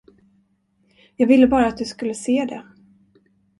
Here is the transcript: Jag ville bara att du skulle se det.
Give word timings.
Jag 1.15 1.27
ville 1.27 1.47
bara 1.47 1.67
att 1.67 1.77
du 1.77 1.85
skulle 1.85 2.13
se 2.13 2.45
det. 2.45 2.63